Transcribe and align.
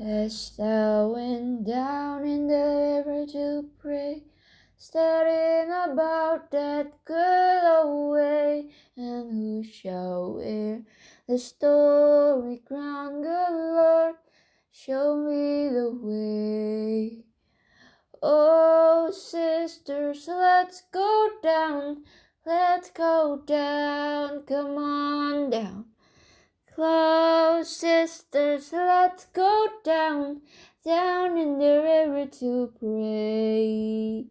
As 0.00 0.52
thou 0.56 1.08
went 1.08 1.64
down 1.66 2.24
in 2.24 2.46
the 2.46 3.02
river 3.04 3.26
to 3.32 3.68
pray, 3.80 4.22
studying 4.76 5.72
about 5.72 6.52
that 6.52 7.04
good 7.04 7.64
old 7.64 8.12
way, 8.12 8.70
and 8.96 9.32
who 9.32 9.64
shall 9.64 10.34
wear 10.34 10.82
the 11.26 11.36
story 11.36 12.62
crown, 12.64 13.22
good 13.22 13.50
Lord, 13.50 14.14
show 14.70 15.16
me 15.16 15.68
the 15.68 15.90
way. 15.90 17.24
Oh, 18.22 19.10
sisters, 19.10 20.28
let's 20.28 20.82
go 20.92 21.30
down, 21.42 22.04
let's 22.46 22.90
go 22.90 23.42
down, 23.44 24.44
come 24.44 24.78
on 24.78 25.50
down. 25.50 25.86
Sisters, 27.60 28.72
let's 28.72 29.26
go 29.26 29.66
down, 29.82 30.42
down 30.84 31.36
in 31.36 31.58
the 31.58 31.82
river 31.82 32.26
to 32.38 32.72
pray. 32.78 34.26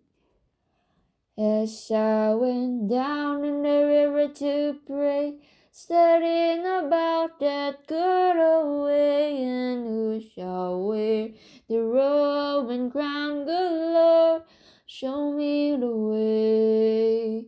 As 1.38 1.91
I 1.91 2.34
went 2.34 2.90
down 2.90 3.44
in 3.44 3.63
the 3.63 3.85
river 3.85 4.34
to 4.34 4.80
pray, 4.88 5.35
studying 5.71 6.66
about 6.66 7.40
that 7.41 7.85
good 7.85 8.38
old 8.38 8.85
way, 8.85 9.44
and 9.44 9.85
who 9.85 10.21
shall 10.34 10.88
wear 10.88 11.30
the 11.68 11.82
Roman 11.82 12.90
crown, 12.90 13.44
good 13.44 13.94
Lord, 13.94 14.44
show 14.85 15.34
me 15.34 15.76
the 15.76 15.88
way. 15.88 17.46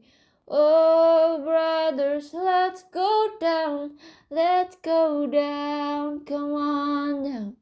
Oh, 0.52 1.42
brothers, 1.44 2.32
let's 2.34 2.84
go 2.92 3.30
down, 3.40 3.98
let's 4.30 4.76
go 4.78 5.28
down, 5.28 6.26
come 6.26 6.54
on 6.54 7.24
down. 7.24 7.56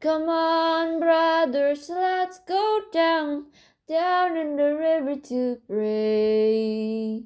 Come 0.00 0.28
on, 0.28 1.00
brothers, 1.00 1.88
let's 1.88 2.38
go 2.40 2.80
down, 2.92 3.46
down 3.88 4.36
in 4.36 4.56
the 4.56 4.74
river 4.76 5.16
to 5.16 5.58
pray. 5.66 7.24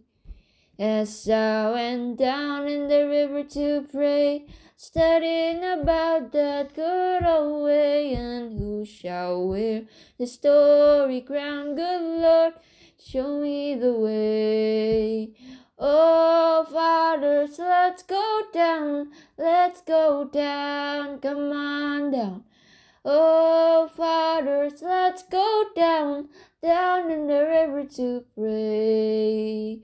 As 0.78 1.28
I 1.28 1.70
went 1.70 2.18
down 2.18 2.66
in 2.66 2.88
the 2.88 3.06
river 3.06 3.44
to 3.44 3.86
pray, 3.92 4.46
studying 4.76 5.62
about 5.62 6.32
that 6.32 6.74
good 6.74 7.24
old 7.24 7.64
way, 7.64 8.14
and 8.14 8.58
who 8.58 8.84
shall 8.84 9.46
wear 9.48 9.82
the 10.18 10.26
story 10.26 11.20
crown, 11.20 11.76
good 11.76 12.20
Lord, 12.22 12.54
show 12.98 13.40
me 13.40 13.74
the 13.74 13.92
way. 13.92 15.34
Oh, 15.78 16.51
fathers, 17.12 17.58
let's 17.58 18.02
go 18.04 18.42
down, 18.54 19.10
let's 19.36 19.82
go 19.82 20.24
down, 20.32 21.18
come 21.18 21.52
on 21.52 22.10
down. 22.10 22.44
Oh, 23.04 23.90
fathers, 23.94 24.80
let's 24.80 25.22
go 25.24 25.64
down, 25.76 26.28
down 26.62 27.10
in 27.10 27.26
the 27.26 27.44
river 27.44 27.84
to 27.96 28.24
pray. 28.34 29.80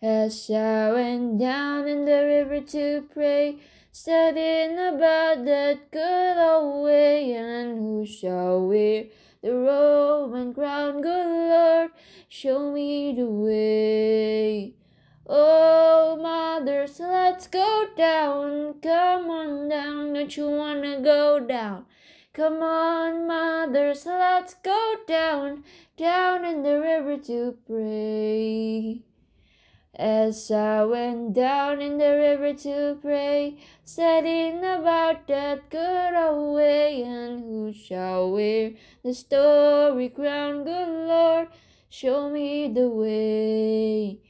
As 0.00 0.50
I 0.50 0.92
went 0.92 1.40
down 1.40 1.86
in 1.86 2.06
the 2.06 2.24
river 2.24 2.60
to 2.68 3.04
pray, 3.12 3.58
studying 3.92 4.78
about 4.78 5.44
that 5.44 5.90
good 5.90 6.38
old 6.38 6.86
way, 6.86 7.34
and 7.34 7.78
who 7.78 8.06
shall 8.06 8.66
wear 8.66 9.04
the 9.42 9.52
Roman 9.52 10.54
crown, 10.54 11.02
good 11.02 11.50
Lord, 11.50 11.90
show 12.30 12.72
me 12.72 13.14
the 13.14 13.26
way. 13.26 14.74
Oh, 15.32 15.69
mothers, 16.80 17.00
let's 17.00 17.46
go 17.46 17.86
down. 17.96 18.74
Come 18.80 19.30
on 19.30 19.68
down. 19.68 20.14
Don't 20.14 20.36
you 20.36 20.48
wanna 20.48 21.00
go 21.00 21.40
down? 21.40 21.84
Come 22.32 22.62
on, 22.62 23.26
mothers, 23.26 24.06
let's 24.06 24.54
go 24.54 24.94
down, 25.06 25.64
down 25.96 26.44
in 26.44 26.62
the 26.62 26.80
river 26.80 27.18
to 27.18 27.56
pray. 27.66 29.02
As 29.94 30.50
I 30.50 30.84
went 30.84 31.34
down 31.34 31.82
in 31.82 31.98
the 31.98 32.12
river 32.12 32.54
to 32.54 32.98
pray, 33.02 33.58
studying 33.84 34.64
about 34.64 35.26
that 35.26 35.68
good 35.68 36.14
old 36.14 36.54
way, 36.54 37.02
and 37.02 37.40
who 37.40 37.72
shall 37.72 38.30
wear 38.30 38.72
the 39.02 39.12
story 39.12 40.08
crown, 40.08 40.64
good 40.64 41.08
Lord, 41.08 41.48
show 41.90 42.30
me 42.30 42.72
the 42.72 42.88
way. 42.88 44.29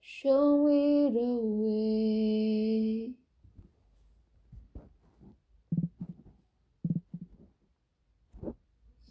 Show 0.00 0.64
me 0.66 1.10
the 1.10 1.36
way. 1.40 3.17